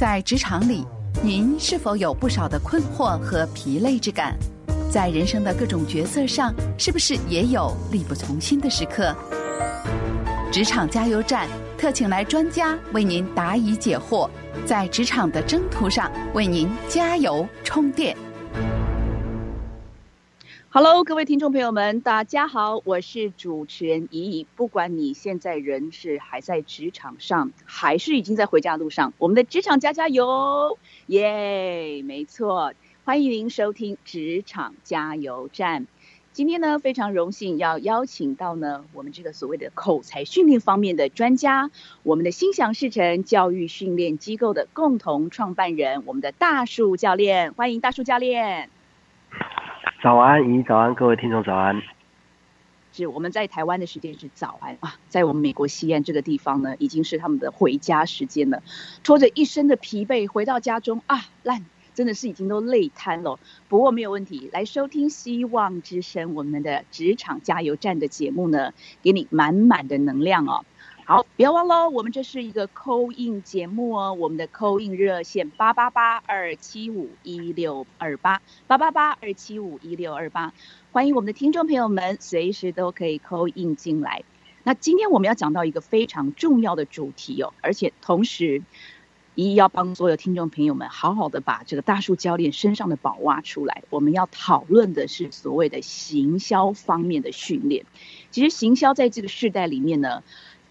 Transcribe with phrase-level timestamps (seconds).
[0.00, 0.82] 在职场里，
[1.22, 4.34] 您是否有不少的困惑和疲累之感？
[4.90, 9.14] 在人生的各种角色上，是不是也有力不从心的时刻？
[10.50, 14.26] 职场加油站特请来专家为您答疑解惑，
[14.64, 18.16] 在职场的征途上为您加油充电。
[20.72, 24.46] Hello，各位听众朋友们，大家好，我是主持人怡怡。
[24.54, 32.02] 不管你现在人是还在职场上，还是已经在回家路上，我们的职场加加油，耶！
[32.02, 32.72] 没错，
[33.02, 35.88] 欢迎您收听职场加油站。
[36.32, 41.72] 今天呢，非常荣幸要邀请到呢，我们这个所谓的口才训练方面的专家，
[42.04, 48.70] 我们的心想事成教育训练机构的共同创办人，我们的大树教练，欢迎大树教练。
[50.02, 51.80] 早安，咦，早安，各位听众早安。
[52.92, 58.62] 是我们在台湾的时间是早安啊，在我们美国西岸这个地方呢，已经是他们的回家时间了。
[59.04, 63.38] 拖着一身的疲惫回到家中啊，烂，真的是已经都累瘫了。
[63.68, 70.64] 不过没有问题，来收听希望之声我们的职场加油站的节目呢，给你满满的能量哦。
[71.10, 74.14] 好，不要忘了，我们这是一个扣印节目哦。
[74.14, 80.54] 我们的扣印热线八八八二七五一六二八八八八二七五一六二八，
[80.92, 84.22] 欢迎我们的听众朋友们随时都可以扣印进来。
[84.62, 88.62] 那今天我们要讲到一个非常重要的主题哦，而且同时，
[89.34, 93.82] 一要帮所有听众朋友们好好的把这个大树教练身上的宝挖出来。
[93.90, 97.84] 我们要讨论的是所谓的行销方面的训练。
[98.30, 100.22] 其实行销在这个时代里面呢。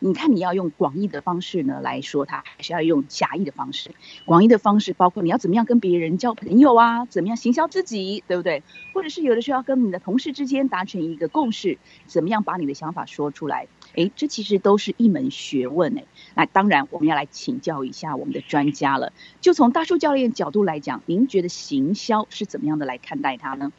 [0.02, 3.92] 你看，你要用广义的方式呢来说它，还是要用狭义的方式？
[4.24, 8.64] 广义的方式包括你要怎么样跟别人交朋友啊，怎么样行销自己，对不对？
[8.94, 13.68] 或者是有的时候要跟你的同事之间达成一个共识，怎么样把你的想法说出来？
[13.96, 16.06] 诶，这其实都是一门学问诶。
[16.34, 19.12] 那当然，我们要来请教一下我们的专家了。
[19.42, 23.74] 就从大树教练角度来讲，您觉得行销是怎么样的来看待它呢？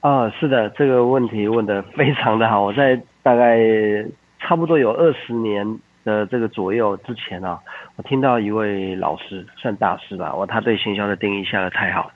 [0.00, 2.62] 啊，是的，这个问题问的非常的好。
[2.62, 4.06] 我在大概。
[4.48, 7.60] 差不多有二十年的这个左右之前啊，
[7.96, 12.10] 我听到一位老师，算大师吧，我他对行销的定义下的太好。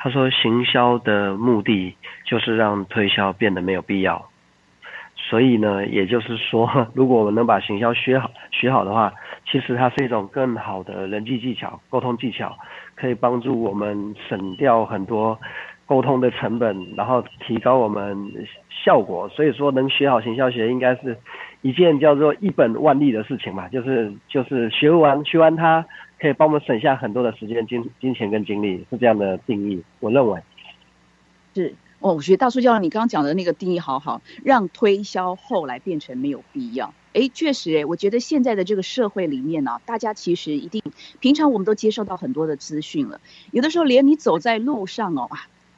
[0.00, 4.28] 他说，行销的目的就是让推销变得没有必要。
[5.14, 9.12] 所以呢，也就是说， 如果我们能把行销学好学好的话，
[9.48, 12.58] 其实它是一种更好的人际技巧、沟通技巧，
[12.96, 15.38] 可以帮助我们省掉很多
[15.86, 18.32] 沟通的成本，然后提高我们
[18.84, 19.28] 效果。
[19.28, 21.16] 所以说，能学好行销学，应该是。
[21.66, 25.84] 一件叫做一本万利的事情嘛，就是就是学完学完它，
[26.20, 29.82] 可以帮我们省下很多的时间、金金钱跟精力，是这样的定义。
[29.98, 30.40] 我认为
[31.56, 36.94] 是哦，我觉得大叔教授你刚刚讲的那个定义好好，让推销后来变成没有必要。
[37.14, 40.80] 哎，确实哎，我觉得现在的这个社会里面呢，大家其实一定
[41.18, 45.28] 平常我们都接受到很多的资讯了，有的时候连你走在路上哦。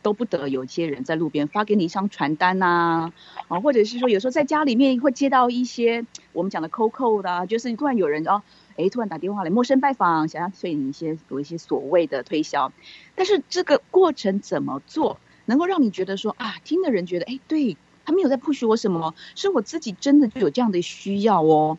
[0.09, 3.13] 都不得有些人在路边发给你一张传单呐，
[3.49, 8.41] 啊，或者是说有时候在家里面会接到一些我们讲的 COCO 的，就是突然有人哦，
[8.79, 12.73] 哎，突然打电话来陌生拜访，想要对你一些有一些所谓的推销，
[13.15, 17.77] 但是这个过程怎么做能够让你觉得说啊，听的人觉得哎，对
[18.07, 21.77] 他没有在 push 我什么，是我自己真的就有这样的需要哦。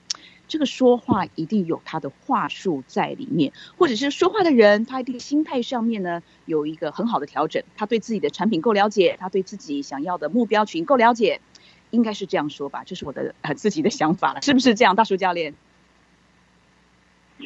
[0.49, 11.39] 这个说话一定有他的话术在里面，或者是说话的人，他一定心态上面呢有一个很好的调整，他对自己的产品够了解，他对自己想要的目标群够了解，
[11.91, 15.53] 应该是这样说吧，这是我的呃自己的想法了，是不是这样，大叔教练？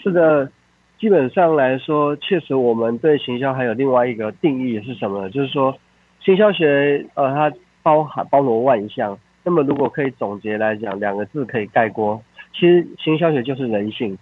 [0.02, 0.50] 是的，
[0.98, 5.30] 基本上来说，确实我们对行销还有另外一个定义是什么？
[5.30, 5.78] 就是说，
[6.24, 7.54] 行销学呃它
[7.84, 12.24] 包含包罗万象，那么如果可以总结来讲，两个字可以概括。
[12.54, 14.18] 其实行销学就是人性，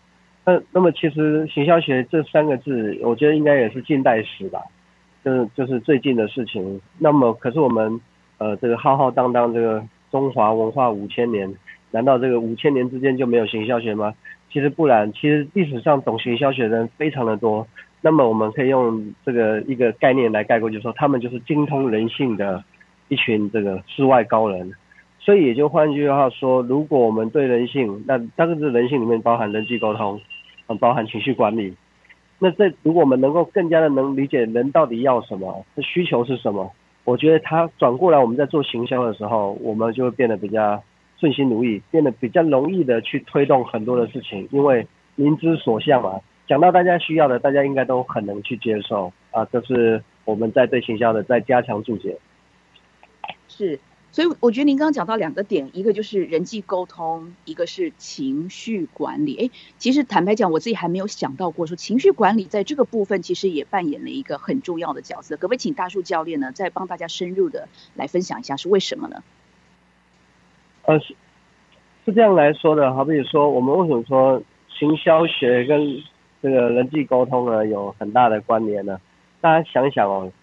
[0.45, 4.61] 那那么其实行销学这三个字，我觉得应该也是近代史吧，
[5.23, 6.81] 就是就是最近的事情。
[6.97, 7.99] 那么可是我们
[8.37, 11.53] 呃这个浩浩荡荡这个中华文化五千年，
[11.91, 14.13] 难道这个五千年之间就没有行销学吗？
[14.51, 17.67] 其实不然，其实历史上懂行销学的人非常的多。
[18.01, 22.63] 那么我们可以用这个一个概念来概括，就是说他们就是精通人性的
[23.09, 24.73] 一群这个世外高人。
[25.23, 30.19] 所以也就换句话说，如果我们对人性，那这个是人性里面包含人际沟通，
[30.65, 31.75] 啊，包含情绪管理。
[32.39, 36.71] 那这如果我们能够更加的能理解人到底要什么，需求是什么，
[37.03, 40.81] 我觉得他转过来我们在做行销的时候，我们就会变得比较
[41.19, 46.19] 顺心如意，变得比较容易的去推动很多的事情，因为民之所向嘛。
[46.47, 49.45] 讲到大家需要的，大家应该都很能去接受啊。
[49.51, 52.17] 这是我们在对行销的在加强注解。
[53.47, 53.79] 是。
[54.13, 59.37] 所以我觉得您刚刚讲到两个点，一个就是人际沟通，一个是情绪管理。
[59.37, 65.37] 哎，其实坦白讲，我自己还没有想到过说情绪管理在这个部分其实也扮演了一个很重要的角色。
[65.37, 69.23] 可不可以请大树教练呢，再帮大家深入的来分享一下是为什么呢？
[70.83, 71.15] 呃，是
[72.03, 74.43] 是这样来说的，好比说我们为什么说
[74.77, 76.03] 行销学跟
[76.41, 78.99] 这个人际沟通呢有很大的关联呢？
[79.39, 80.33] 大家想想哦，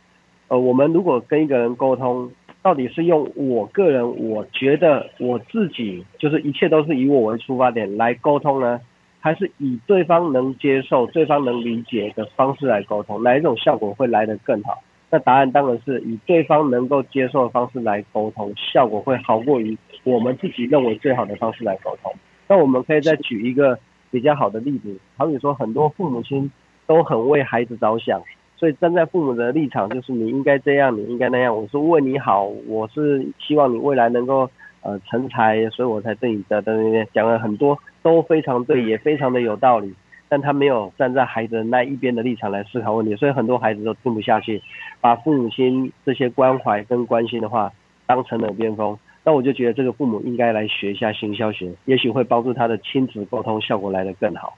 [0.48, 2.32] 呃，我们如果跟一个人沟通。
[2.62, 8.80] 到底是用我个人我觉得我自己就是一切都是以我为出发点来沟通呢，
[9.20, 14.78] 还是以对方能接受、对方能理解的方式来沟通，哪一种效果会来得更好？
[15.10, 22.12] 那答案当然是以对方能够接受的方式来沟通，效果会好过于我们自己认为最好的方式来沟通。
[22.46, 23.78] 那我们可以再举一个
[24.10, 26.50] 比较好的例子，好比说很多父母亲
[26.86, 28.20] 都很为孩子着想。
[28.58, 31.56] 所以站在父母的立场，就是你应该这样，你应该那样。
[31.56, 34.50] 我是为你好，我是希望你未来能够
[34.82, 39.94] 呃成才，所以我才对你的的讲了很多，都非常对，也非常的有道理。
[40.28, 44.60] 但他没有站在孩子那一边的立场来思考问题，所以很多孩子都听不下去，
[45.00, 47.72] 把父母亲这些关怀跟关心的话
[48.06, 48.98] 当成耳边风。
[49.24, 54.54] 那我就觉得这个父母应该来学一下行销学，也许会帮助他的亲子沟通效果来得更好。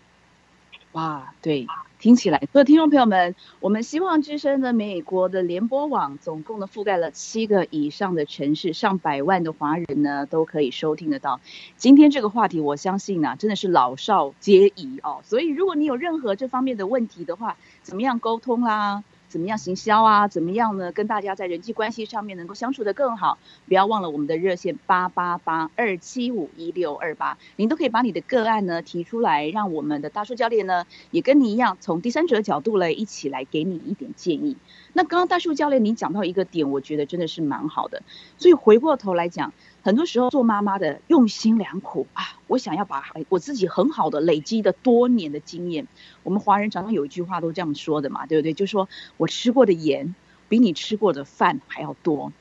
[0.92, 1.66] 哇，对。
[2.00, 11.42] 听起来，各位听众朋友们，我们希望之声的美国的联播网总共呢覆盖了七个以上的城市，上百万的华人呢都可以收听得到。
[11.76, 15.20] 今天这个话题，我相信呢真的是老少皆宜哦。
[15.24, 19.04] 所以如果你有任何这方面的问题的话，怎么样沟通啦？
[19.30, 20.26] 怎么样行销啊？
[20.26, 20.90] 怎么样呢？
[20.90, 23.38] 跟大家在人际关系上面能够相处的更好？
[23.66, 34.56] 不要忘了我们的热线八八八二七五一六二八，您都可以把你的个案呢提出来，让我们的大叔教练呢也跟你一样，从第三者的角度来一起来给你一点建议。
[34.92, 38.02] 那刚刚大叔教练您讲到一个点，我觉得真的是蛮好的。
[38.36, 39.52] 所以回过头来讲。
[39.82, 45.86] 很多时候做妈妈的用心良苦啊，我想要把我自己很好的累积的多年的经验，
[46.22, 48.52] 我们华人常常有一句话都这样说的嘛，对不对？
[48.52, 50.14] 就说我吃过的盐
[50.48, 52.32] 比你吃过的饭还要多。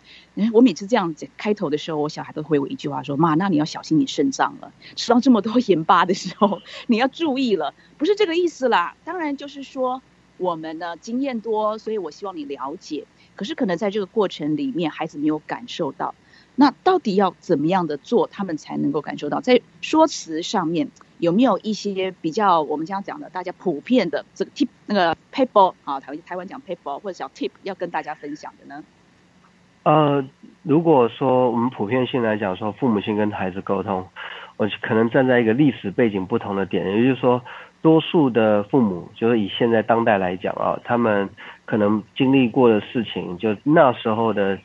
[0.54, 10.02] 我每次这样子开头的时候，我小孩都回我一句话说：“妈，那你要小心你肾脏了，吃到这么多盐巴的时候，你要注意了。”不是这个意思啦，当然就是说
[10.38, 13.06] 我们呢经验多，所以我希望你了解。
[13.36, 16.16] 可是可能在这个过程里面，孩子没有感受到。
[16.62, 19.40] 那到底要怎么样的做，他们才能够感受到？
[19.40, 28.84] 在说辞上面有没有一些比较我们这样讲的，大家普遍的这个 tip 那个 paper 啊，台台湾讲 paper 或者小 tip 要跟大家分享的呢？
[29.84, 30.22] 呃，
[30.64, 34.06] 如果说我们普遍性来讲，说父母亲跟孩子沟通，
[34.58, 37.42] 我可能站在一个历史背景不同的点，也就是说，
[37.82, 41.30] 多数的父母，就是以现在当代来讲啊，他们
[41.64, 44.60] 可能经历过的事情，就那时候的。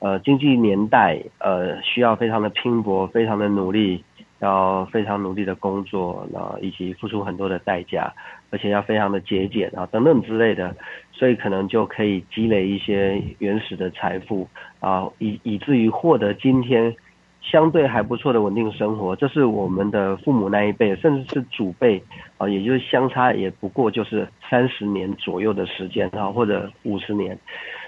[0.00, 4.04] 呃，经济年代，呃，需要非常的拼搏，非常的努力，
[4.40, 8.12] 要非常努力的工作，然后以及付出很多的代价，
[8.50, 10.76] 而且要非常的节俭啊，等等之类的，
[11.10, 14.46] 所以可能就可以积累一些原始的财富
[14.80, 16.94] 啊，以以至于获得今天
[17.40, 19.16] 相对还不错的稳定生活。
[19.16, 22.02] 这是我们的父母那一辈，甚至是祖辈
[22.36, 27.38] 啊，也就是相差也不过就是三十年左右的时间啊，或者五十年。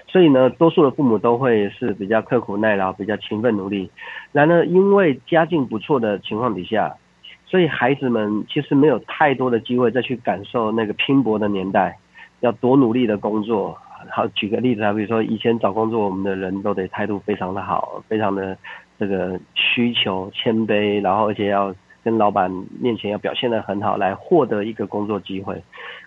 [0.07, 3.89] 所以呢，多数的父母都会是比较刻苦耐劳、比较勤奋努力。
[4.31, 6.95] 然而，因为家境不错的情况底下，
[7.45, 11.97] 所以孩子们其实没有太多的机会再去感受那个拼搏的年代，
[12.39, 13.77] 要多努力的工作。
[14.09, 18.57] 好，举个例子啊，比如说以前找工作，我们的人都得态度非常的好，非常的
[18.97, 22.49] 这个需求谦卑，然后而且要跟老板
[22.79, 25.61] 面前要表现得很好，来获得一个工作机会。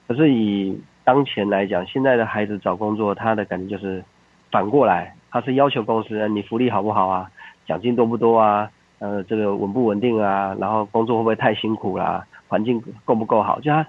[0.06, 0.80] 可是以
[1.10, 4.00] 当前来讲，现在的孩子找工作，他的感觉就是
[4.48, 7.28] 反过来，他是要求公司你福利好不好啊，
[7.66, 13.84] 奖金多不多啊，呃，这个稳不稳定啊，然后工作会不会太辛苦啦，环境够不够好，就他。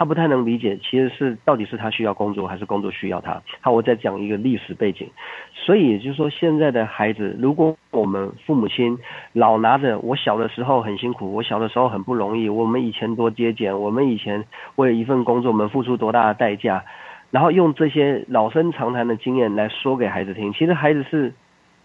[0.00, 3.42] 他不太能理解，其实是到底是他需要工作，还是工作需要他？
[3.60, 5.06] 好，我再讲一个历史背景。
[5.52, 8.98] 所以也就是说，现在的孩子，如果我们父母亲
[9.34, 14.42] 老拿着我小的时候很辛苦，我小的时候很不容易，我们以前多节俭，我们以前
[14.76, 16.82] 为了一份工作，我们付出多大的代价，
[17.30, 21.34] 然后用这些老生常谈的经验来说给孩子听，其实孩子是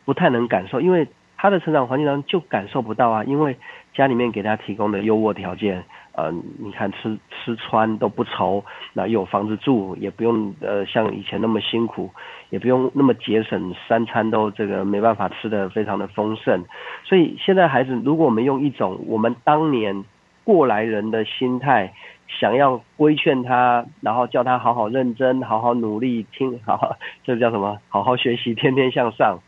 [0.06, 1.06] 不太能感受，因为
[1.36, 3.58] 他的成长环境当中就感受不到啊，因为
[3.96, 5.84] 家里面给他提供的优渥条件。
[6.18, 12.10] 呃，你看吃吃穿都不愁，那有房子住，也不用呃像以前那么辛苦，
[12.52, 16.64] 也不用那么节省，三餐都这个没办法吃的非常的丰盛。
[17.04, 20.06] 所以现在孩子，如果我们用一种我们当年
[20.46, 21.94] 过来人的心态，
[22.30, 27.78] 想要规劝他，然后叫他好好认真，好好努力，听好好这叫什么？
[27.90, 29.40] 好好学习，天天向上。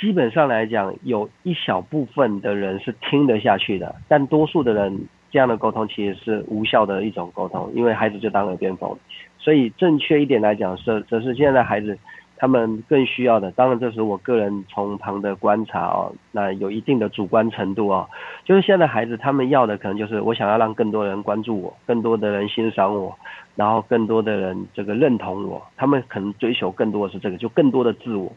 [0.00, 8.96] 基本上来讲，有一小部分的人是听得下去的，但多数的人这样的沟通其实是无效的一种沟通，因为孩子就当耳边风。
[9.38, 11.98] 所以正确一点来讲是，则是现在孩子
[12.36, 13.50] 他们更需要的。
[13.52, 18.08] 当然，这是我个人从旁的观察哦，那有一定的主观程度哦。
[18.44, 23.18] 就是现在孩子他们要的可能就是我想要让更多人关注我，更多的人欣赏我，
[23.56, 25.60] 然后更多的人这个认同我。
[25.76, 28.30] 他们可能追求更多的是这个，就更多的自我。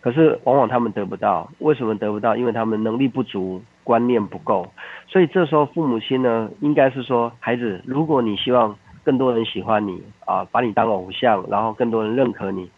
[0.00, 2.36] 可是往往他们得不到，为什么得不到？
[2.36, 4.66] 因为他们能力不足，观念不够。
[5.06, 12.70] 所以这时候父母亲呢，应该是说，孩子，如果你希望更多人喜欢你啊，把你当偶像，然后更多人认可你，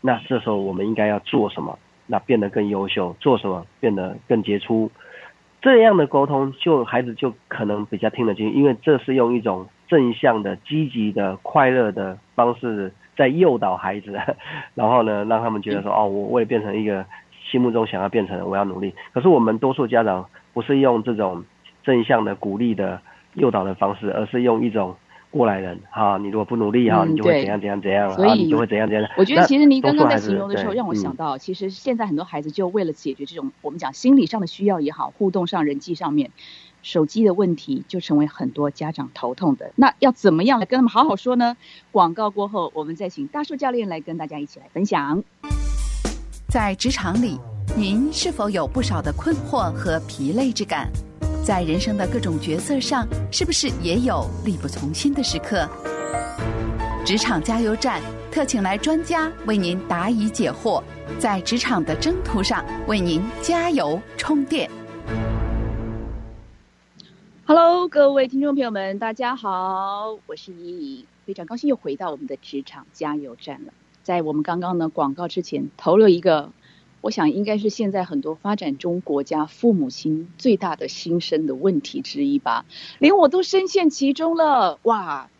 [0.00, 1.76] 那这时候我们应该要做什么？
[2.06, 4.90] 那变得更优秀，做什么变得更杰出？
[5.60, 12.92] 这样的沟通，就孩子就可能比较听得进，因为这是用一种正向的、积极的、快乐的方式。
[13.18, 14.16] 在诱导孩子，
[14.76, 17.04] 然后呢，让他们觉得说，哦，我我也变成一个
[17.50, 18.94] 心目中想要变成的，我要努力。
[19.12, 21.44] 可是我们多数家长不是用这种
[21.82, 23.00] 正向的鼓励的
[23.34, 24.94] 诱导的方式，而是用一种
[25.30, 29.08] 过来人，哈，你如果不努力哈，你就会怎样怎样怎样，所以你就会怎样怎样。
[29.16, 36.30] 我觉得其实您刚刚在形容的时候，让我想到，其实现在很多孩子就为了解决这种我们讲心理上的需要也好，互动上、人际上面。
[36.80, 41.56] 手机的问题就成为很多家长头痛的，那要怎么样来跟他们好好说呢？
[41.90, 45.22] 广告过后，我们再请大树教练来跟大家一起来分享。
[46.46, 47.36] 在职场里，
[47.76, 50.88] 您是否有不少的困惑和疲累之感？
[51.48, 55.66] 在人生的各种角色上，是不是也有力不从心的时刻？
[57.06, 60.82] 职场加油站特请来专家为您答疑解惑，
[61.18, 64.70] 在职场的征途上为您加油充电。
[67.46, 73.72] Hello，各位听众朋友们，大家好，我是依依，非常高兴又回到我们的职场加油站了。
[74.02, 76.50] 在我们刚刚呢广告之前，投了一个，
[77.00, 82.64] 我想应该是现在很多发展中国家父母亲最大的心声的问题之一吧，
[82.98, 85.30] 连我都深陷其中了，哇！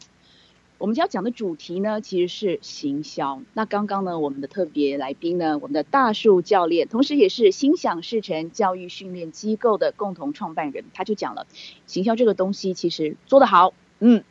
[0.79, 3.43] 我们要讲的主题呢，其实是行销。
[3.53, 11.49] 那刚刚呢，我们的特别来宾呢，我们的大树教练，同时也是心想事成教育训练机构的共同创办人，他就讲了，
[11.87, 14.23] 行销这个东西其实做得好，嗯，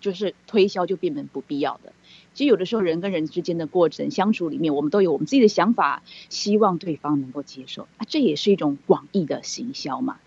[0.00, 1.92] 就是推销就变成不必要的。
[2.36, 10.18] 其实有的时候人跟人之间的过程相处里面，我们都有我们自己的想法，希望对方能够接受，啊这也是一种广义的行销嘛。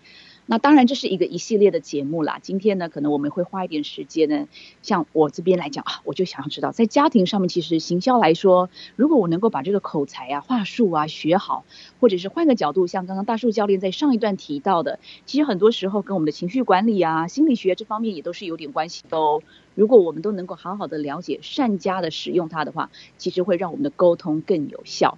[0.50, 2.40] 那当然，这是一个一系列的节目啦。
[2.42, 4.48] 今天呢，可能我们会花一点时间呢，
[4.82, 11.64] 像我这边来讲啊，我就想要知道，在家庭上面，其实行销来说，如果我能够把这个口才啊、话术啊学好，
[12.00, 19.44] 或者是换个角度，像刚刚大树教练在上一段提到的，其实很多时候跟我们的情绪管理啊、心理学这方面也都是有点关系的哦。
[19.76, 25.16] 如果我们都能够好好的了解、善加的使用它的话，其实会让我们的沟通更有效。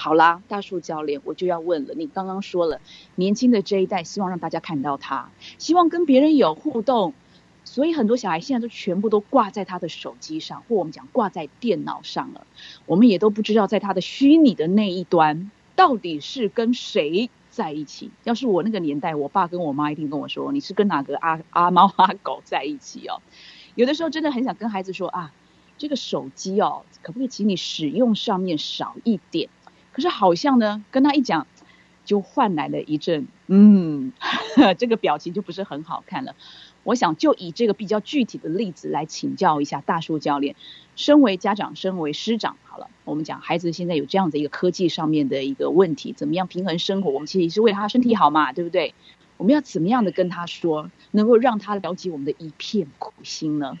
[0.00, 1.94] 好啦，大树教练，我就要问了。
[1.94, 2.80] 你刚刚说了，
[3.16, 5.28] 年轻的这一代希望让大家看到他，
[5.58, 7.14] 希望跟别人有互动，
[7.64, 12.46] 所以很多小孩现在都全部都挂在他的手机上，或我们讲挂在电脑上了。
[12.86, 18.12] 我们也都不知道在他的虚拟的那一端，到底是跟谁在一起。
[18.22, 23.20] 要是我那个年代，我爸跟我妈一定跟我说，你是跟哪个阿阿猫阿狗在一起哦。
[23.74, 25.32] 有的时候真的很想跟孩子说啊，
[25.76, 29.48] 这个手机哦，可不可以请你使用上面少一点？
[29.98, 31.48] 可是好像呢，跟他一讲，
[32.04, 34.12] 就换来了一阵，嗯，
[34.78, 36.36] 这个表情就不是很好看了。
[36.84, 40.54] 我想就以这个比较具体的例子来请教一下大叔教练。
[40.94, 47.10] 身为家长，身为师长，好了，我们讲孩子现在有这样的一个科技上面的一个问题，怎么样平衡生活？
[47.10, 48.94] 我们其实是为他身体好嘛，对不对？
[49.36, 53.76] 我们要怎么样的跟他说，能够让他了解我们的一片苦心呢？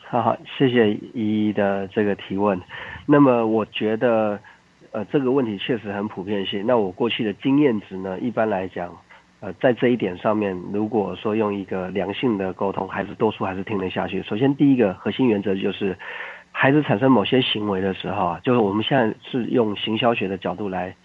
[0.00, 2.60] 好好，谢谢依依的这个提问。
[3.06, 4.38] 那么我觉得。
[4.90, 6.64] 呃，这个问题确实很普遍性。
[6.66, 8.96] 那我过去的经验值呢，一般来讲，
[9.40, 14.22] 呃，在这一点上面，如果说用一个良性的沟通，孩子多数还是听得下去。
[14.22, 15.96] 首先，第一个核心原则就是，
[16.52, 20.96] 孩子产生某些行为的时候啊，就是我们现在是用行销学的角度来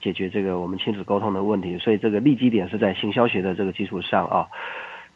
[0.00, 4.48] 解决这个我们亲子沟通的问题，所以这个立基点是在行销学的这个基础上啊，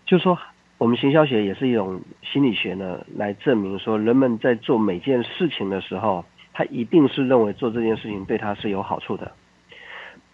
[0.05, 0.39] 就说，
[0.77, 6.23] 我们行销学也是一种心理学呢，来证明说人们在做每件事情的时候。
[6.61, 9.33] 他一定是认为做这件事情对他是有好处的，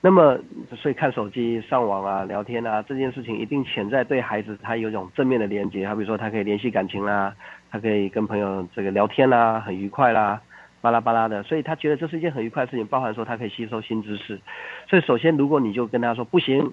[0.01, 0.37] 那么
[0.75, 5.87] 所以看手机、上网啊、聊天啊这件事情，一定潜在对孩子他有一种正面的连接。
[5.87, 7.33] 好比说，他可以联系感情啦，
[7.71, 10.43] 他可以跟朋友这个聊天啦，很愉快啦，
[10.81, 11.45] 巴拉巴拉的。
[11.45, 14.41] 所以他觉得这是一件很愉快的事情，包含说他可以吸收新知识。
[14.91, 16.73] 所以首先，如果你就跟他说不行，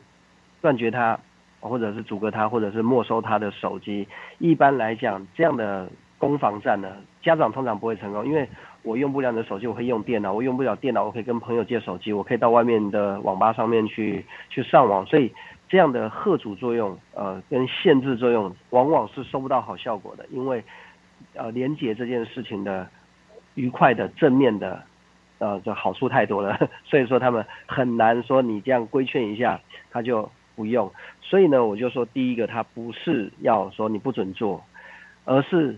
[0.63, 1.19] 断绝他，
[1.59, 4.07] 或者是阻隔他，或者是没收他的手机，
[4.39, 5.87] 一般来讲，这样的。
[6.19, 6.87] 攻防战呢，
[7.21, 8.47] 家长通常不会成功，因为
[8.83, 15.31] 我用不了你的手机，我会用电脑，我用不了电脑，我可以跟朋友借手机，我可以到外面的网吧上面去去上网，所以
[15.69, 20.61] 这样的贺主作用，呃，跟限制作用，往往是收不到好效果的，因为
[21.33, 22.85] 呃，连接这件事情的
[23.55, 24.83] 愉快的正面的，
[25.37, 29.59] 呃，这好处太多了， 所以说他们很难说你这样规劝一下
[29.91, 34.61] 他就不用，所以呢，我就说第一个，他不是要说你不准做，
[35.23, 35.77] 而是。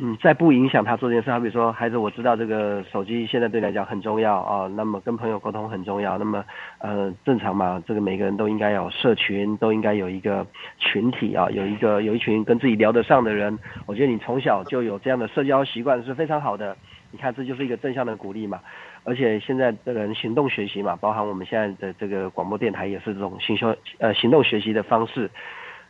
[0.00, 6.42] 嗯，在不影响他做这件事，好比说，孩子，我知道这个手机现在对你来讲很重要啊，那么跟朋友沟通很重要，那么
[6.78, 10.46] 呃，正常嘛，这个每个人都应该有社群，都应该有一个
[10.78, 16.74] 群体啊，有一个有一群跟自己聊得上的人，我觉得你从小就有这样的社交习惯是非常好的，
[17.10, 18.60] 你看这就是一个正向的鼓励嘛，
[19.04, 25.30] 而且现在的人行动学习嘛，包含我们现在的这个广播电台也是这种行修呃行动学习的方式。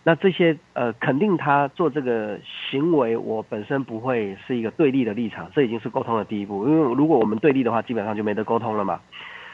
[0.04, 2.36] 那这些呃，肯定他做这个
[2.70, 6.66] 行为，我本身不会是一个对立的立场，这已经是沟通的第一步。
[6.66, 9.00] 因为如果我们对立的话，基本上就没得沟通了嘛。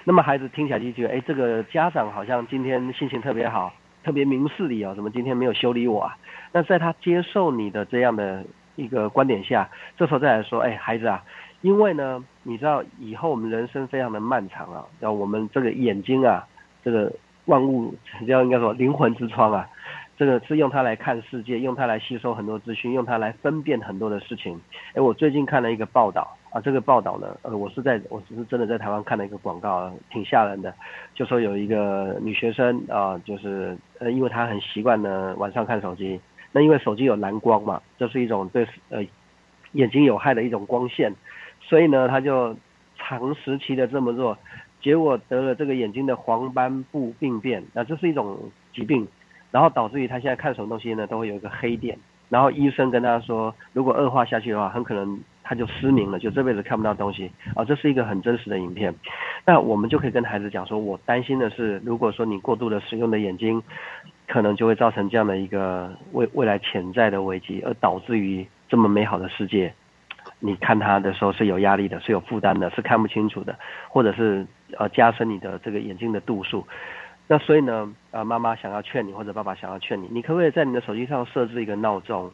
[0.05, 3.71] 那么孩子听起来就觉得，哎，这个家长好像今天心情特别好，
[4.03, 6.17] 特别明事理哦，怎么今天没有修理我啊？
[6.53, 8.43] 那在他接受你的这样的
[8.77, 11.23] 一个观点下，这时候再来说，哎，孩子啊，
[11.61, 16.47] 因为呢，你知道以后我们人生非常的漫长啊，要我们这个眼睛啊，
[16.83, 17.13] 这个
[17.45, 17.95] 万物
[18.27, 19.69] 叫应该说灵魂之窗啊。
[20.19, 24.61] 这个是用它来看世界，用它来吸收很多资讯，用它来分辨很多的事情。
[24.95, 30.75] 哎，我最近看了一个报道啊，这个报道呢，呃，我是在我只是真的在台湾看了一个广告，挺吓人的，
[31.15, 36.21] 就说有一个女学生啊，就是呃，因为她很习惯呢晚上看手机，
[36.51, 39.01] 那因为手机有蓝光嘛，这是一种对呃
[39.75, 41.15] 眼睛有害的一种光线，
[41.61, 42.57] 所以呢，她就
[42.97, 44.37] 长时期的这么做，
[44.81, 48.37] 结果得了这个眼睛的黄斑部病变，那这是一种
[48.75, 49.07] 疾病。
[49.51, 51.99] 然后导致于他现在看什么东西呢，都会有一个黑点。
[52.29, 57.33] 然后医生跟他说，如果恶化下去的话，很可能他就失明了，就这辈子看不到东西。
[57.55, 58.95] 啊，这是一个很真实的影片。
[59.47, 63.63] 那我们就可以跟孩子讲说，我担心的是，如果说你过度的使用的眼睛，
[64.27, 69.73] 可能就会造成这样的一个未未来潜在的危机，而导致于这么美好的世界，
[70.39, 74.47] 你看他的时候是有压力的，是有负担的，是看不清楚的，或者是
[74.77, 76.67] 呃加深你的这个眼睛的度数。
[77.31, 82.31] 那所以呢，呃，妈妈想要劝你，或者爸爸想要劝你，你可不可以在你的手机上设置一个闹钟，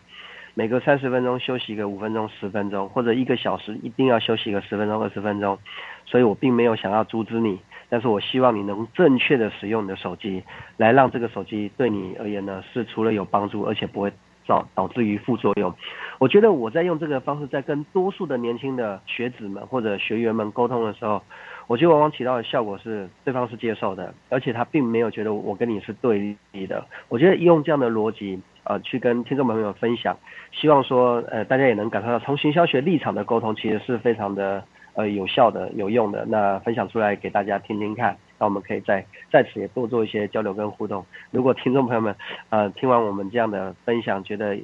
[0.55, 5.59] 每隔三十分钟休息个五分钟、十分钟，或者一个小时一定要休息个十分钟、二十分钟？
[6.07, 10.45] 所以我并没有想要阻止你，但是我希望你能正确的使用你的手机，
[10.77, 14.13] 来让这个手机对你而言呢，是除了有帮助，而且不会
[14.47, 15.75] 造导致于副作用。
[16.21, 21.21] 我觉得我在用这个方式在跟多数的年轻的学子们或者学员们沟通的时候。
[21.67, 26.85] 我觉得往往起到的效果是对方是接受的，而且他并没有觉得我跟你是对立的。
[27.09, 30.17] 我觉得用这样的逻辑，呃，去跟听众朋友分享，
[30.53, 36.27] 希望说，呃，大家也能感受到从行销学立场的沟通，其实是非常的呃有效的、有用的。
[36.27, 41.05] 那分享出来给大家听听看，那我们可以在在此也多做一些交流跟互动。
[41.31, 42.15] 如果听众朋友们，
[42.51, 44.59] 呃，听完我们这样的分享，觉得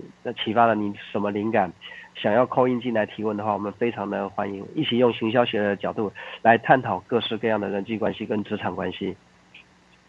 [0.45, 1.73] 启发了你什么灵感？
[2.21, 9.17] 想要扣音进来提问的话，我们非常的欢迎，一起用行销学的角度来探讨各式各样的人际关系跟职场关系。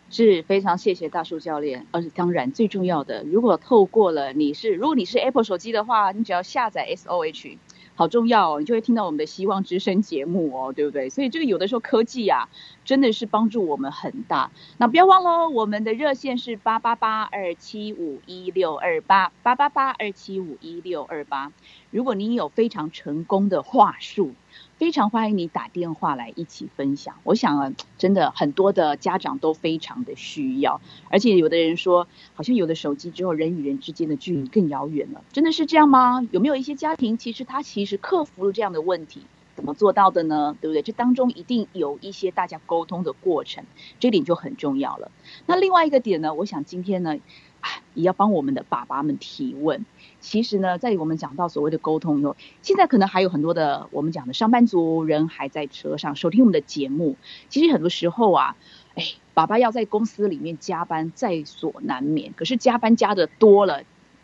[0.10, 7.58] 是非常谢谢大树教练，而且当然最重要的，如果透过了你是，如果你是 Apple 手机的话，你只要下载 SOH。
[7.94, 11.10] 好重要哦，你就会听到我们的希望之声节目哦，对不对？
[11.10, 12.50] 所以这个有的时候科技啊，
[12.92, 14.52] 真的是帮助我们很大。
[14.78, 21.54] 那不要忘了，我们的热线是八八八二七五一六二八八八八二七五一六二八。
[21.90, 24.34] 如果你有非常成功的话术。
[24.76, 27.14] 非常欢迎你打电话来一起分享。
[27.24, 35.22] 我想啊，真的很多的家长都非常的需要，而且有的人说，好像有了手机之后，人与人之间的距离更遥远了。
[35.32, 36.28] 真的是这样吗？
[36.32, 39.22] 有没有一些家庭，其实他其实克服了这样的问题，
[39.56, 40.56] 怎么做到的呢？
[40.60, 40.82] 对不对？
[40.82, 43.64] 这当中一定有一些大家沟通的过程，
[44.00, 45.12] 这点就很重要了。
[45.46, 47.18] 那另外一个点呢，我想今天呢，
[47.60, 49.86] 啊，也要帮我们的爸爸们提问。
[50.20, 57.16] 其实呢，在我们讲到所谓的沟通以后，现在可能还有很多的我们讲的上班族人还在车上收听我们的节目。
[57.50, 58.56] 其实很多时候啊，
[58.96, 62.34] 哎，爸爸要在公司里面加班在所难免。
[62.34, 63.84] 可是加班加的多了，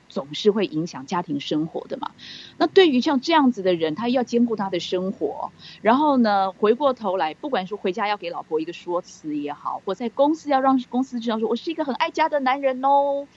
[0.10, 2.12] 总是会影响家庭生活的嘛。
[2.58, 13.28] 那对于像这样子的人，他要兼顾他的生活，然后呢，回过头来，不管说回家要给老婆一个说辞也好，或在公司要让公司知道说我是一个很爱家的男人哦。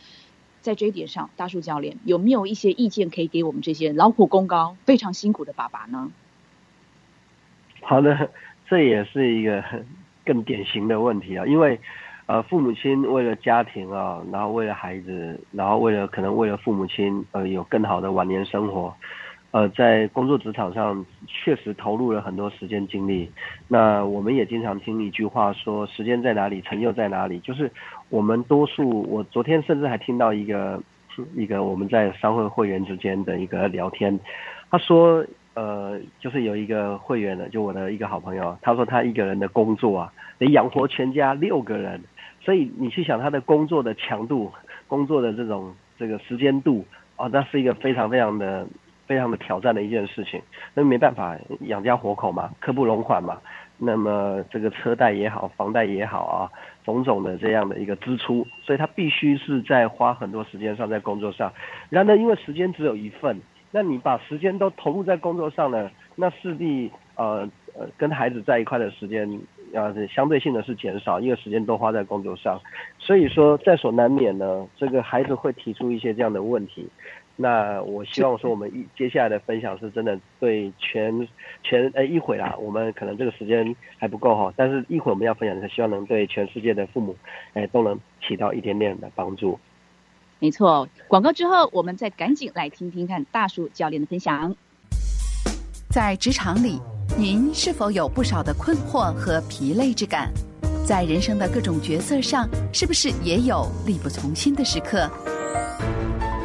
[0.60, 6.12] 在这一点上，大树教练有没有一些意见可以给我们这些劳苦功高、非常辛苦的爸爸呢？
[7.80, 8.30] 好的，
[8.68, 9.64] 这也是一个
[10.22, 11.80] 更典型的问题啊，因为
[12.30, 18.94] 呃，父母亲为了家庭啊，然后为了孩子，然后为了可能为了父母亲呃有更好的晚年生活，
[19.50, 23.28] 呃，在工作职场上确实投入了很多时间精力。
[23.66, 27.68] 那我们也经常听一句话说：“时间在哪里，成就在哪里。”就是
[28.10, 30.80] 我们多数，我昨天甚至还听到一个
[31.34, 34.16] 一个我们在商会会员之间的一个聊天，
[34.70, 42.00] 他说：“呃，就是有一个会员呢，就我的一个好朋友，他说他一个人的工作啊，得养活全家六个人。
[42.50, 44.50] 所以你去想他的工作的强度，
[44.88, 46.84] 工作的这种这个时间度
[47.14, 48.66] 啊，那是一个非常非常的。”
[49.10, 50.40] 非常的挑战的一件事情，
[50.72, 53.40] 那没办法养家活口嘛，刻不容缓嘛。
[53.76, 56.46] 那么这个车贷也好，房贷也好啊，
[56.84, 61.52] 种种的这样的一个支出，所以他必须是在花很多时间上在工作上。
[61.88, 63.36] 然而，因为时间只有一份，
[63.72, 69.28] 那你把时间都投入在工作上呢，那势必呃呃跟孩子在一块的时间
[69.74, 72.60] 啊相对性的是减少，因为时间都花在工作上。
[72.98, 76.88] 所以说在所难免呢，这个孩子会提出一些这样的问题。
[77.36, 81.26] 那我希望说，我们一接下来的分享是真的对全
[81.62, 87.16] 全呃一会啦，我们可能这个时间还不够哈，但是一会我们要分享的是希望能对全世界的父母，
[87.54, 89.58] 哎都能起到一点点的帮助。
[90.38, 94.54] 没错，广告之后我们再赶紧来听听看大叔教练的分享。
[95.88, 96.78] 在职场里，
[97.18, 100.30] 您是否有不少的困惑和疲累之感？
[100.86, 105.10] 在人生的各种角色上，是不是也有力不从心的时刻？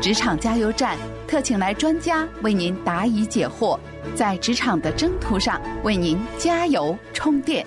[0.01, 0.97] 职场加油站
[1.27, 3.79] 特请来专家为您答疑解惑，
[4.15, 7.65] 在职场的征途上为您加油充电。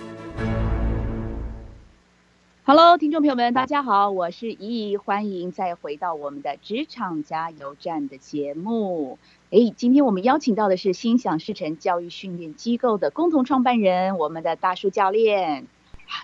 [2.63, 9.17] Hello，听众朋友们，大家好，我是怡怡，欢迎再回到我们的职场加油站的节目。
[9.51, 15.65] 哎，今天我们邀请到的是心想事成教育训练机构的共同创办人，我们的大树教练。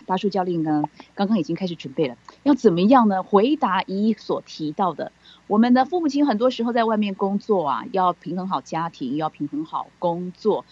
[0.05, 0.83] 大树教练呢，
[1.15, 3.23] 刚刚已经开始准备了，要怎么样呢？
[3.23, 5.11] 回答怡怡所提到的。
[5.47, 10.63] 我们的父母亲很多时候在外面工作啊，要平衡好家庭，要平衡好工作，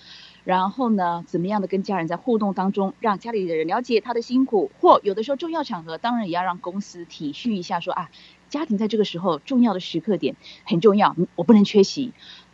[0.43, 8.09] 然后呢，怎么样的跟家人在互动当中，让家里的人了解他的辛苦，或有的时候重要场合，当然也要让公司体恤一下，说啊，
[8.49, 10.35] 家庭在这个时候重要的时刻点
[10.65, 12.13] 很重要，我不能缺席。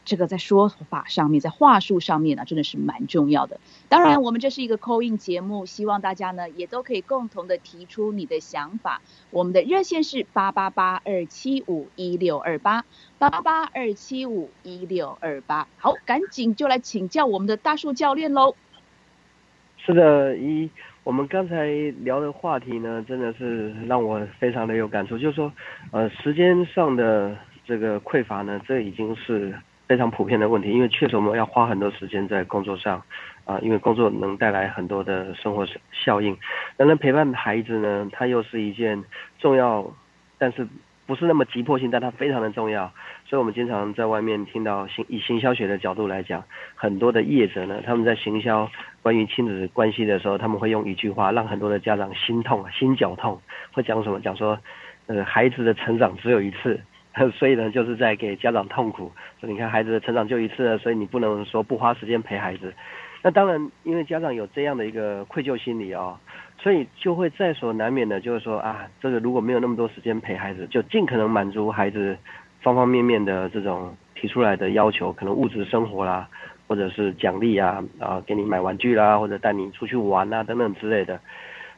[0.10, 3.60] 这个在说法上面，在话术上面呢，真的是蛮重要的。
[3.89, 9.04] 当然，我们这是一个扣印节目，希望大家呢也都可以共同的提出你的想法。
[9.30, 12.84] 我们的热线是八八八二七五一六二八
[13.19, 15.67] 八八八二七五一六二八。
[15.78, 18.56] 好，赶紧就来请教我们的大树教练喽。
[19.78, 20.67] 是的，一
[21.04, 21.67] 我们刚才
[22.02, 25.54] 聊的话题呢，真的是让我非常的有感触，就是说，
[25.91, 29.54] 呃，时间上的这个匮乏呢，这已经是。
[29.89, 33.02] 非常普遍的问题，因为确实我们要花很多时间在工作上，
[33.43, 36.38] 啊，因为工作能带来很多的生活效应。
[36.78, 39.04] 当然，陪伴孩子呢，它又是一件
[39.39, 39.91] 重要，
[40.38, 40.67] 但是
[41.08, 42.93] 不是那么急迫性，但它非常的重要。
[43.25, 46.43] 所以我们经常在外面听到行以行销学的角度来讲，
[46.75, 48.69] 很多的业者呢，他们在行销
[49.02, 54.21] 关于亲子关系的时候，他们会用一句话让很多的家长心痛、心绞痛，会讲什么？
[54.21, 54.60] 讲说，
[55.08, 56.80] 呃，孩子的成长只有一次。
[57.34, 59.12] 所以呢，就是在给家长痛苦。
[59.41, 62.74] 说你看孩子的成长就一次了，所以你不能说不花时间陪孩子。
[63.22, 66.17] 那当然，因为家长有这样的一个愧疚心理啊，
[66.58, 72.17] 所以就会在所难免的，就是说啊，这个如果没有那么多时间陪孩子，就尽可能满足孩子
[72.62, 76.30] 方方面面的这种提出来的要求，可能物质生活啦，
[76.65, 81.19] 或者是奖励啊，啊，给你买玩具啦，或者带你出去玩啊等等之类的。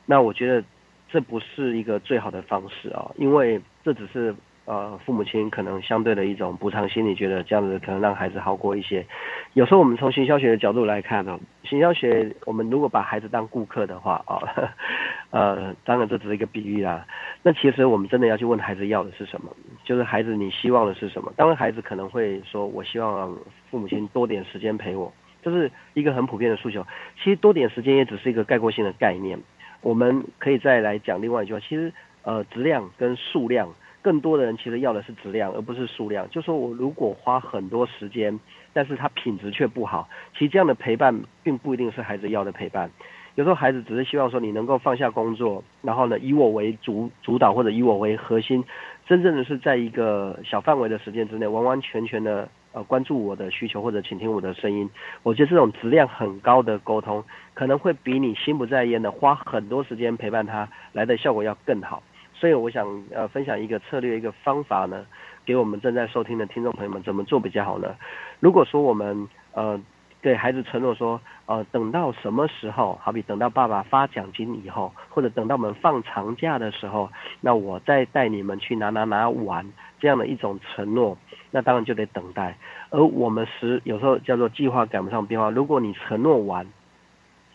[0.06, 0.64] 那我觉得
[1.10, 4.36] 这不是一个最好的方式啊，因为这只是。
[4.72, 9.06] 呃，父母亲可能相对的一种补偿心理，觉得这样子可能让孩子好过一些。
[9.52, 14.40] 有时候我们从行销学的角度来看呢，行销学我们如果把孩子当顾客的话啊，
[15.32, 17.06] 呃，当然这只是一个比喻啦。
[17.44, 19.54] 那其实我们真的要去问孩子要的是什么，
[19.84, 21.34] 就是孩子你希望的是什么？
[21.36, 23.38] 当然孩子可能会说，我希望
[23.70, 25.12] 父母亲多点时间陪我，
[25.44, 26.82] 这是一个很普遍的诉求。
[27.22, 29.38] 其实多点时间也只是一个概括性的概念。
[29.82, 31.92] 我们可以再来讲另外一句话，其实
[32.24, 33.68] 呃，质量跟数量。
[34.02, 36.30] 更多的人其实要的是质量，而不是数量。
[36.30, 38.40] 就说我如果花很多时间，
[38.74, 42.90] 但是他品质却不好，其实这样的陪伴并不一定是孩子要的陪伴。
[43.36, 48.64] 有时候孩子只是希望说你能够放下工作，然后呢以我为主主导或者以我为核心，
[49.08, 54.90] 真正的是在一个小范围的时间之内，完完全全的呃关注我的需求或者倾听我的声音。
[55.24, 62.04] 我觉得这种质量很高的沟通，可能会比你心不在焉的花很多时间陪伴他来的效果要更好。
[62.42, 65.06] 所以我想呃分享一个策略一个方法呢，
[65.46, 67.96] 给我们正在收听的听众朋友们怎么做比较好呢？
[68.40, 69.80] 如果说我们呃
[70.24, 81.16] 给孩子承诺说，呃，等到什么时候，好比等到爸爸发奖金以后，或者等到我们放长假的时候，那我再带你们去哪哪哪玩，这样的一种承诺，
[81.52, 82.58] 那当然就得等待。
[82.90, 86.66] 而我们时有时候叫做计划赶不上变化，如果你承诺完，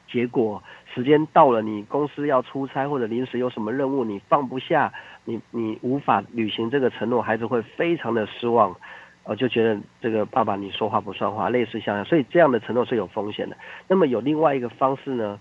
[0.08, 0.62] 结果
[0.96, 4.90] 时间到了，你公司要出差或者临时有什么任务，你放不下，
[5.26, 8.74] 你你无法履行这个承诺，孩子会非常的失望。
[9.24, 13.54] 我就觉得这个爸爸你说话不算话，类似像，所以这样的承诺是有风险的。
[13.86, 15.38] 那么有另外一个方式呢，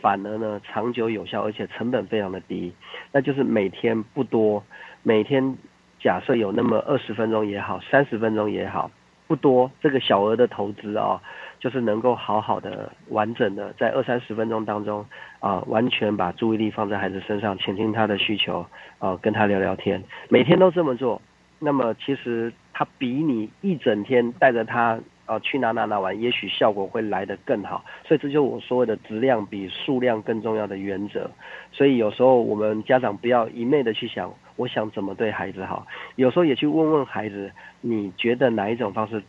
[0.00, 2.72] 反而呢长久有效，而且成本非常的低，
[3.12, 4.64] 那就是每天不多，
[5.02, 5.58] 每天
[6.00, 8.90] 假设有那么二十分钟也好，三十分钟也好，
[9.26, 11.20] 不多，这个小额的投资啊，
[11.64, 15.02] 就是能够好好的完整的在二三十分钟当中
[15.40, 18.66] 啊，完全把注意力放在孩子身上，倾听他的需求
[18.98, 21.22] 啊，跟他聊聊天，每天都这么做。
[21.58, 27.82] 那么其实他比你一整天带着他啊去哪哪哪玩，也许效果会来得更好。
[28.06, 31.30] 所以这就是我所谓的质量比数量更重要的原则。
[31.72, 37.50] 所以有时候我们家长不要一昧的去想，我想怎么对孩子好，有时候也去问问孩子，
[37.80, 39.22] 你觉得哪一种方式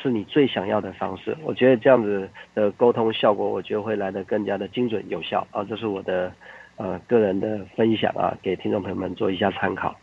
[0.00, 1.36] 是你最想要的方式？
[1.42, 5.64] 我觉得这样子的沟通效果，我觉得会来的更加的精准有效啊。
[5.64, 6.32] 这是我的
[6.76, 9.96] 呃个人的分享啊，给听众朋友们做一下参考。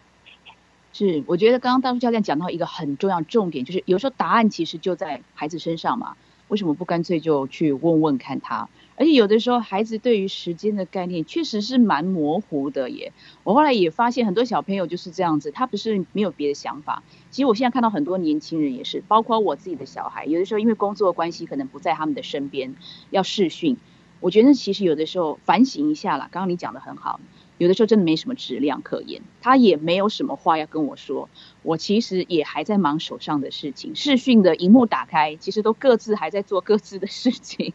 [0.93, 6.15] 是，我觉得刚刚大叔教练讲到一个很重要重点，就是有时候答案其实就在孩子身上嘛，
[6.56, 8.70] 为什么不干脆就去问问看他？
[8.96, 13.12] 而且有的时候孩子对于时间的概念确实是蛮模糊的耶。
[13.44, 17.04] 我后来也发现很多小朋友就是这样子，他不是没有别的想法。
[17.30, 22.74] 其实我现在看到很多年轻人也是，包括我自己的小孩，有的时候因为工作关系可能不在他们的身边，
[23.10, 23.76] 要视讯。
[24.22, 27.20] 我觉得其实有的时候反省一下啦，刚刚你讲的很好。
[27.58, 31.30] 有的时候真的没什么质量可言，他也没有什么话要跟我说，
[31.63, 33.96] 我其实也还在忙手上的事情。
[33.96, 37.74] 视讯的荧幕打开，其实都各自还在做各自的事情，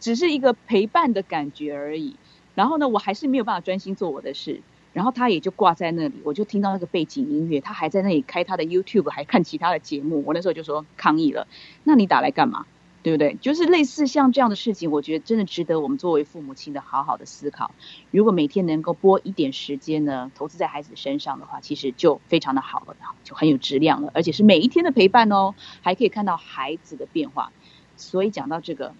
[0.00, 2.16] 只是一个陪伴的感觉而已。
[2.54, 4.62] 然后呢，我还是没有办法专心做我的事，
[4.92, 10.24] 然后他也就挂在那里，我就听到那个背景音乐，他还在那里开他的 YouTube，还看其他的节目。
[10.26, 11.46] 我那时候就说抗议了，
[11.84, 12.66] 那你打来干嘛？
[13.08, 13.38] 对不对？
[13.40, 17.70] 就是类似像这样的事情，我觉得真的值得我们作为父母亲的好好的思考。
[18.10, 22.94] 如果每天能够拨一点时间呢，投资在孩子身上的话，其实就非常的好了，
[23.24, 27.50] 就很有质量了，而且是每一天的陪伴哦，还可以看到孩子的变化。
[27.96, 28.92] 所以讲到这个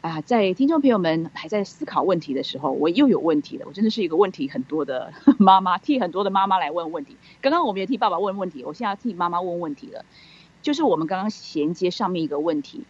[0.00, 3.66] 啊，在听众朋友们还在思考问题的时候，我又有问题了。
[3.68, 7.16] 我真的是一个问题很多的 妈妈，替很多的妈妈来问问题。
[7.40, 10.04] 刚刚我们也替爸爸问问题，我现在要替妈妈问问题了。
[10.60, 12.84] 就是我们刚刚衔接上面一个问题。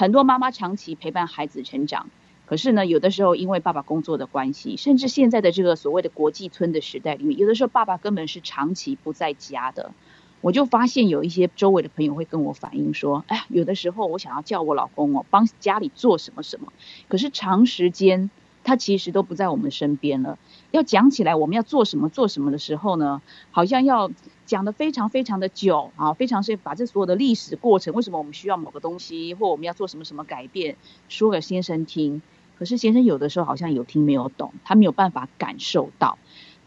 [0.00, 2.08] 很多妈妈长期陪伴孩子成长，
[2.46, 9.92] 可是呢，有的时候因为爸爸工作的关系，甚至现在的这个所谓的国际村的时代里面，有的时候爸爸根本是长期不在家的。
[10.40, 16.72] 我就发现有一些周围的朋友会跟我反映说：“哎，有的时候我想要叫我老公哦帮家里做什么什么，
[17.08, 18.30] 可是长时间
[18.64, 20.38] 他其实都不在我们身边了。
[20.70, 24.10] 要讲起来我们要做什么做什么的时候呢，好像要。”
[24.50, 30.74] 讲的非常非常的久啊，非常是把这所有的历史过程，为什么我们需要某个东西，或我们要做什么什么改变，
[31.08, 32.20] 说给先生听。
[32.58, 36.18] 可是先生有的时候好像有听没有懂，他没有办法感受到。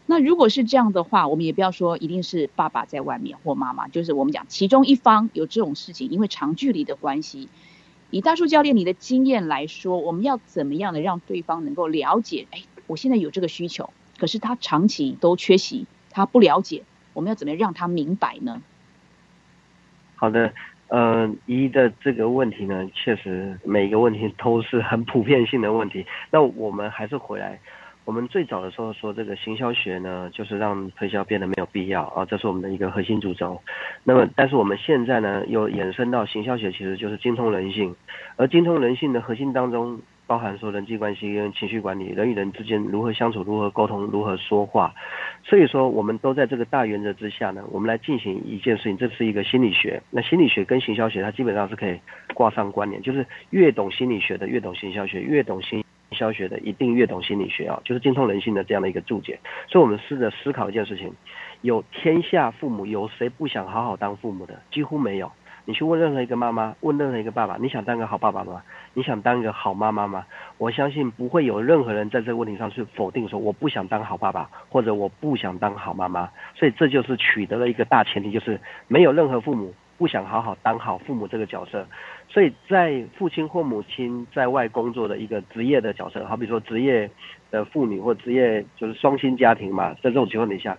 [0.06, 7.50] 那如果是这样的话，我们也不要说一定是爸爸在外面或妈妈，就是我们讲其中一方有这种事情，因为长距离的关系。
[8.08, 12.46] 以大树教练你的经验来说，我们要怎么样的让对方能够了解？
[12.50, 16.82] 哎，我现在有这个需求，可是他长期都缺席，他不了解。
[17.12, 18.60] 我们要怎么样让他明白呢？
[20.16, 20.52] 好的，
[20.88, 26.04] 嗯，一的这个问题呢，确实每一个问题都是很普遍性的问题。
[26.30, 27.60] 那我们还是回来，
[28.04, 33.60] 我们最早的时候说这个行销学呢，就是让推销变得没有必要啊，这是我们的一个核心主轴。
[34.02, 37.94] 那么，但是我们现在呢，又延伸到行销学其实就是精通人性，
[38.36, 40.00] 而精通人性的核心当中。
[40.26, 44.94] 包含说人际关系跟情绪管理，人与人之间如何相处、如何沟通、如何说话，
[45.44, 50.02] 所以说我们都在这个大原则之下呢，我们来进行一件事情，这是一个心理学。
[50.10, 52.00] 那心理学跟行销学，它基本上是可以
[52.32, 59.38] 挂上关联，就是越懂心理学的越懂行销学，越懂行销学的一定越懂心理学啊，就是精通人性的这样的一个注解。
[59.68, 61.12] 所以我们试着思考一件事情：
[61.60, 64.58] 有天下父母，有谁不想好好当父母的？
[64.70, 65.30] 几乎没有。
[65.66, 68.62] 你去问任何一个妈妈，问任何一个爸爸，你想当个好爸爸吗？
[68.92, 70.26] 你想当一个好妈妈吗？
[70.58, 76.28] 我相信不会有任何人在这个问题上去否定说我不想当好爸爸，或者我不想当好妈妈。
[76.54, 81.86] 所以这就是取得了一个大前提，就是没有任何父母不想好好当好父母这个角色。
[82.28, 87.10] 所以在父亲或母亲在外工作的一个职业的角色，好比说职业
[87.50, 90.76] 的妇女或职业就是双薪家庭嘛，在这种情况底下，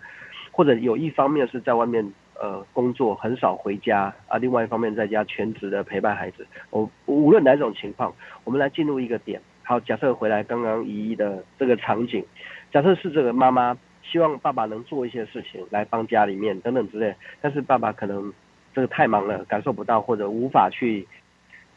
[0.51, 2.13] 或者有一方面是在外面。
[2.39, 6.45] 呃工作很少回家啊，另外一方面在家全职的陪伴孩子。
[6.69, 9.41] 我无论哪种情况，我们来进入一个点。
[9.63, 12.23] 好，假设回来刚刚姨姨的这个场景，
[12.71, 18.31] 假设是这个妈妈希望爸爸能做一些事情来帮家里面等等之类，但是爸爸可能
[18.73, 21.07] 这个太忙了，感受不到或者无法去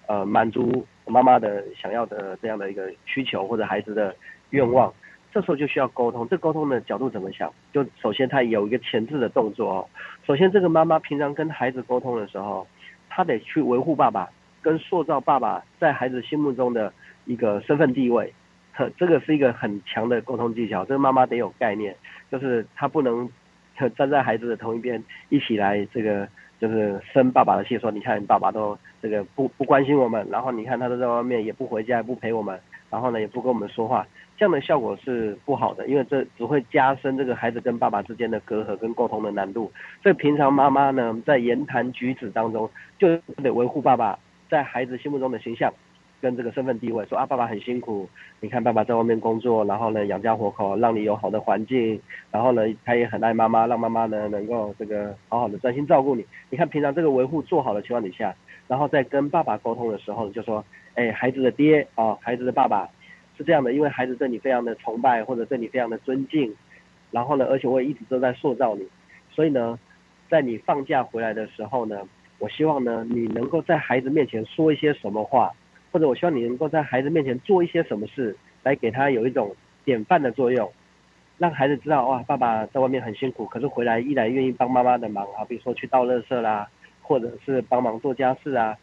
[0.06, 4.14] 呃满足妈妈的想要的这样的一个需求或者孩子的
[4.50, 4.92] 愿望，
[5.32, 6.28] 这时候就需要沟通。
[6.28, 7.52] 这沟通的角度怎么想？
[7.72, 9.86] 就首先他有一个前置的动作哦。
[10.26, 12.66] 首先这个妈妈平常跟孩子沟通的时候，
[13.08, 14.28] 她得去维护爸爸，
[14.62, 16.92] 跟塑造爸爸在孩子心目中的。
[17.28, 18.32] 一个身份地位，
[18.72, 20.82] 呵这个是一个很强的沟通技巧。
[20.86, 21.94] 这个妈妈得有概念，
[22.32, 23.28] 就是她不能
[23.94, 26.26] 站在孩子的同一边，一起来这个
[26.58, 32.58] 就是生爸爸的气，说你看爸爸都这个不不关心我们，然后你看他都在外面也不回家，也不陪我们，
[32.90, 39.70] 然后呢也不跟我们说话，这样的效果是不好的，因为这只会加深这个孩子跟爸爸之间的隔阂跟沟通的难度。
[40.02, 45.72] 所以平常妈妈呢在言谈举止当中，就得维护爸爸在孩子心目中的形象。
[46.20, 48.08] 跟这个身份地位说啊，爸爸很辛苦，
[48.40, 56.26] 你看爸爸在外面工作，然后呢养家活口，让你有好的环境，然后呢他也很爱妈妈，让妈妈呢能够这个好好的专心照顾你。
[56.50, 58.34] 你看平常这个维护做好的情况底下，
[58.68, 62.88] 然后在跟爸爸沟通的时候，就说，哎，孩子的爹啊，孩子的爸爸
[63.36, 66.54] 是这样的，因为孩子对你非常的崇拜或者对你非常的尊敬，
[67.10, 68.86] 然后呢，而且我也一直都在塑造你，
[69.30, 69.76] 所以呢，
[70.30, 72.00] 在你放假回来的时候呢，
[72.38, 75.52] 我希望呢你能够在孩子面前说一些什么话。
[75.90, 80.70] 或者我希望你能够在孩子面前做一些什么事，来给他有一种典范的作用，
[81.38, 86.68] 让孩子知道哇，爸爸在外面很辛苦，可是回来依然愿意帮妈妈的忙啊，比如说去倒垃圾啦，
[87.08, 88.76] 或者是帮忙做家事啊，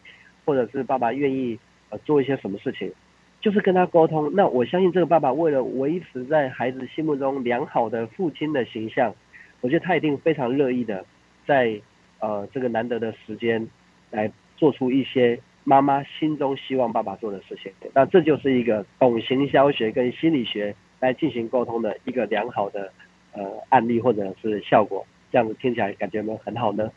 [0.43, 1.59] 或者是爸爸愿意
[1.91, 2.91] 呃做一些什么事情，
[3.39, 4.31] 就是跟他沟通。
[4.33, 9.13] 那我相信这个爸爸为了维持在孩子心目中良好的父亲的形象，
[9.61, 11.05] 我觉得他一定非常乐意的
[11.45, 11.79] 在
[12.19, 13.67] 呃这个难得的时间
[14.09, 15.39] 来做出一些。
[15.67, 22.93] 妈妈心中希望爸爸做的事情，那这就是一个懂行销学跟心理学来进行沟通的一个良好的
[23.33, 25.03] 呃案例或者是效果。
[25.31, 26.91] 这样子听起来感觉有没有很好呢？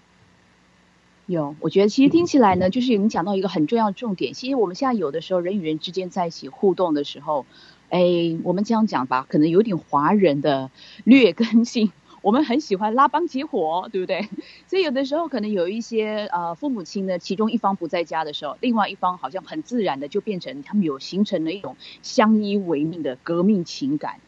[1.31, 4.33] 有，我觉得其实听起来呢，就是你讲到一个很重要的重点。
[4.33, 7.45] 其实我们现在有的时候人与人之间在一起互动的时候，
[7.91, 8.01] 哎，
[8.45, 10.71] 我们这样讲吧，可能有点华人的
[11.05, 11.93] 劣根性。
[12.23, 14.27] 我们很喜欢拉帮结伙，对不对？
[14.69, 24.19] 所以有的时候可能有一些呃父母亲呢，其中一方不在家的时候，另外一方好像很自然的就变成他们有形成了一种相依为命的革命情感，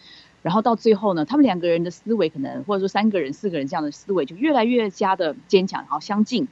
[0.42, 6.46] 然后到最后呢，他们两个人的思维可能或者说三个人、四个人这样的思维就越来越加的坚强，然后相近。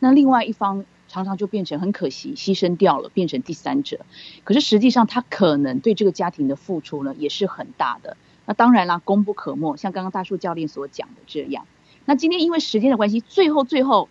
[0.00, 4.00] 那另外一方常常就变成很可惜牺牲掉了，变成第三者。
[4.42, 8.16] 可是实际上他可能对这个家庭的付出呢，也是很大的。
[8.46, 11.66] 那当然啦，功不可没，像刚刚大树教练所讲的这样。
[12.06, 14.08] 那今天因为时间的关系，最后最后，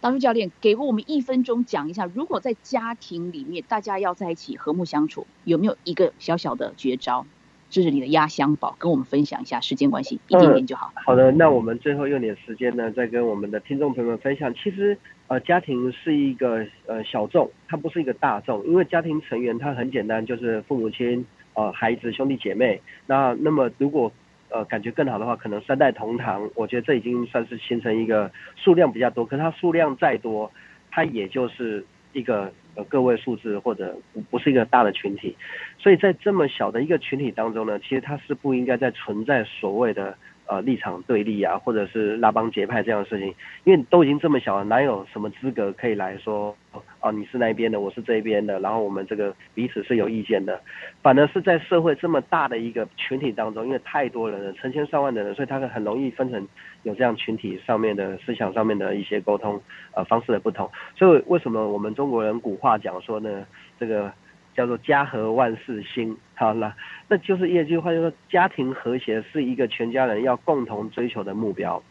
[0.00, 7.26] 大树教练给过我们一分钟讲一下，如果在家庭里面大家要在一起和睦相处，有没有一个小小的绝招？
[7.68, 9.58] 这是你的压箱宝，跟我们分享一下。
[9.60, 10.92] 时间关系，一点点就好。
[11.06, 14.52] 好的，那我们最后用点时间呢，再跟我们的听众朋友们分享。
[14.54, 14.98] 其实
[15.32, 21.24] 呃，家庭是一个呃小众，它不是一个大众，因为家庭成员它很简单，就是父母亲。
[21.54, 24.12] 呃，孩子、兄弟姐妹，那那么如果
[24.50, 29.24] 呃感觉更好的话，可能三代同堂，我觉得这已经算是形成一个数量比较多。
[29.24, 30.50] 可是它数量再多，
[30.90, 33.96] 它也就是一个呃个位数字，或者
[34.30, 35.34] 不是一个大的群体。
[35.78, 40.14] 所以在这么小的一个群体当中呢，其实它是不应该再存在所谓的。
[40.52, 43.34] 呃，立场对立啊，或者是拉帮结派这样的事情，
[43.64, 46.54] 因为都已经这么小了，哪有什么资格可以来说，
[47.00, 50.60] 哦，你是那边的，我是这边的，然后我们这个彼此是有意见的，
[51.00, 56.46] 反而是在社会这么大的一个群体当中，因为太多人了，成千上万的人，所以他是很容易分成
[56.82, 59.58] 有这样群体上面的思想上面的一些沟通
[59.94, 63.46] 呃方式的不同，所以为什么我们中国人古话讲说呢，
[63.80, 64.12] 这个。
[64.54, 66.74] 叫做家和万事兴，好了，
[67.08, 71.82] 那就是一句话，就说家庭和谐是一个全家人要共同追求的目标。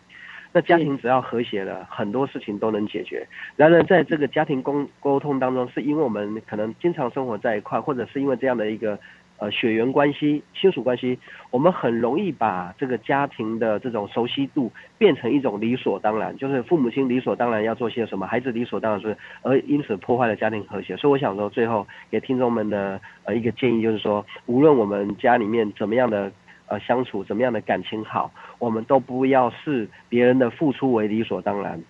[0.53, 3.25] 那家庭只要和谐了，很多事情都能解决。
[3.55, 8.99] 然而，在这个家庭沟沟通当中，是因为我们可能经常生活在一块，或者是因为这样的一个。
[9.41, 11.17] 呃，血缘关系、亲属关系，
[11.49, 20.95] 我们很容易把这个家庭的这种熟悉度变成一种理所当然，就是父母亲理所当然要做些什么，孩子理所当然是，而因此破坏了家庭和谐。
[20.95, 26.31] 所以我想说，最后给听众们的呃一个建议就是说，无论我们家里面怎么样的
[26.67, 31.81] 呃相处，怎么样的感情好，我们都不要视别人的付出为理所当然，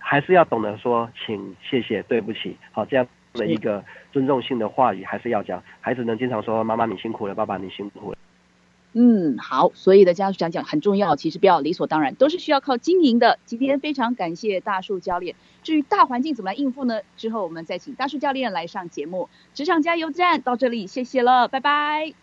[0.00, 3.06] 还是要懂得说，请、谢谢、对不起，好这样。
[3.38, 3.82] 的一个
[4.12, 8.18] 尊重性的话语还是要讲，孩子能经常说妈妈你辛苦了，爸爸你辛苦了。
[8.94, 13.38] 嗯，好，所以的家属讲讲很重要，其实不要理所当然，都是需要靠经营的。
[13.44, 15.36] 今天非常感谢大树教练。
[15.62, 17.00] 至于大环境怎么来应付呢？
[17.16, 19.28] 之后我们再请大树教练来上节目。
[19.54, 22.14] 职场加油站到这里，谢谢了，拜拜。